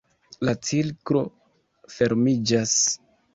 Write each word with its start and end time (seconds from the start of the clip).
La 0.47 0.53
cirklo 0.69 1.21
fermiĝas! 1.97 2.75